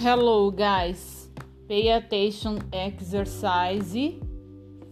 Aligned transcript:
Hello, 0.00 0.52
guys. 0.52 1.28
Pay 1.66 1.90
attention 1.90 2.58
exercise 2.70 4.20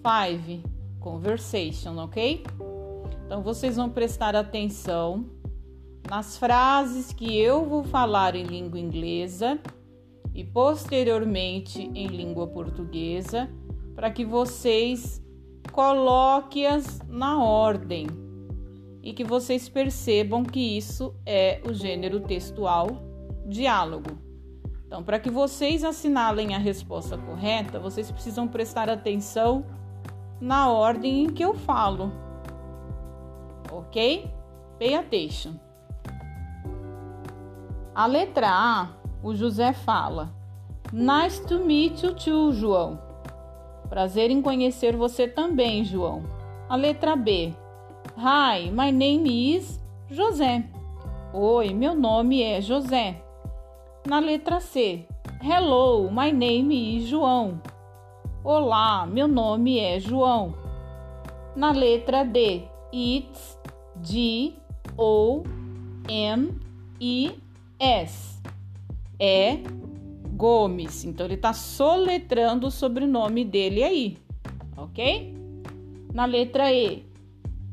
5. 0.02 0.62
Conversation, 0.98 1.96
ok? 1.98 2.42
Então 3.24 3.40
vocês 3.40 3.76
vão 3.76 3.88
prestar 3.88 4.34
atenção 4.34 5.24
nas 6.10 6.36
frases 6.36 7.12
que 7.12 7.38
eu 7.38 7.64
vou 7.64 7.84
falar 7.84 8.34
em 8.34 8.42
língua 8.42 8.80
inglesa 8.80 9.60
e 10.34 10.42
posteriormente 10.42 11.88
em 11.94 12.08
língua 12.08 12.48
portuguesa, 12.48 13.48
para 13.94 14.10
que 14.10 14.24
vocês 14.24 15.22
coloquem-as 15.70 16.98
na 17.08 17.40
ordem 17.40 18.08
e 19.04 19.12
que 19.12 19.22
vocês 19.22 19.68
percebam 19.68 20.42
que 20.42 20.76
isso 20.76 21.14
é 21.24 21.62
o 21.64 21.72
gênero 21.72 22.18
textual 22.18 22.88
diálogo. 23.46 24.25
Então, 24.86 25.02
para 25.02 25.18
que 25.18 25.28
vocês 25.28 25.82
assinalem 25.82 26.54
a 26.54 26.58
resposta 26.58 27.18
correta, 27.18 27.80
vocês 27.80 28.10
precisam 28.10 28.46
prestar 28.46 28.88
atenção 28.88 29.66
na 30.40 30.70
ordem 30.70 31.24
em 31.24 31.26
que 31.26 31.44
eu 31.44 31.54
falo. 31.54 32.12
Ok? 33.72 34.30
Pay 34.78 34.94
attention. 34.94 35.54
A 37.92 38.06
letra 38.06 38.48
A, 38.48 38.90
o 39.22 39.34
José 39.34 39.72
fala: 39.72 40.32
Nice 40.92 41.44
to 41.46 41.64
meet 41.64 42.02
you 42.04 42.14
too, 42.14 42.52
João. 42.52 43.00
Prazer 43.88 44.30
em 44.30 44.40
conhecer 44.40 44.94
você 44.94 45.26
também, 45.26 45.84
João. 45.84 46.22
A 46.68 46.76
letra 46.76 47.16
B. 47.16 47.52
Hi, 48.16 48.70
my 48.70 48.92
name 48.92 49.56
is 49.56 49.80
José. 50.08 50.64
Oi, 51.32 51.74
meu 51.74 51.94
nome 51.94 52.40
é 52.40 52.60
José. 52.60 53.25
Na 54.06 54.20
letra 54.20 54.60
C, 54.60 55.04
Hello, 55.42 56.08
my 56.12 56.30
name 56.30 56.96
is 56.96 57.08
João. 57.08 57.60
Olá, 58.44 59.04
meu 59.04 59.26
nome 59.26 59.80
é 59.80 59.98
João. 59.98 60.54
Na 61.56 61.72
letra 61.72 62.22
D, 62.22 62.62
It's 62.94 63.58
G 64.04 64.54
O 64.96 65.42
M 66.08 66.56
I 67.00 67.32
S. 67.80 68.40
É 69.18 69.58
Gomes. 70.36 71.04
Então 71.04 71.26
ele 71.26 71.34
está 71.34 71.52
soletrando 71.52 72.68
o 72.68 72.70
sobrenome 72.70 73.44
dele 73.44 73.82
aí, 73.82 74.18
ok? 74.76 75.34
Na 76.14 76.26
letra 76.26 76.72
E, 76.72 77.04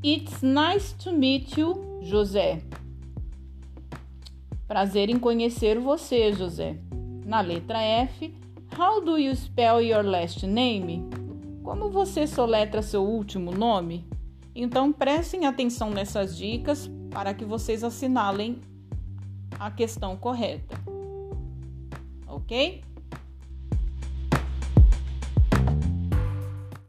It's 0.04 0.42
nice 0.42 0.95
to 0.95 1.11
meet 1.11 1.59
you, 1.59 2.00
José. 2.02 2.64
Prazer 4.73 5.07
em 5.07 5.19
conhecer 5.19 5.77
você, 5.77 6.33
José. 6.33 6.79
Na 7.27 7.41
letra 7.41 7.79
F, 7.79 8.33
How 8.75 8.99
do 8.99 9.19
you 9.19 9.35
spell 9.35 9.80
your 9.80 10.03
last 10.03 10.47
name? 10.47 11.07
Como 11.61 11.91
você 11.91 12.25
soletra 12.25 12.81
seu 12.81 13.03
último 13.03 13.52
nome? 13.52 14.03
Então 14.55 14.91
prestem 14.91 15.45
atenção 15.45 15.91
nessas 15.91 16.35
dicas 16.35 16.89
para 17.11 17.35
que 17.35 17.45
vocês 17.45 17.83
assinalem 17.83 18.61
a 19.59 19.69
questão 19.69 20.17
correta. 20.17 20.75
Ok? 22.27 22.81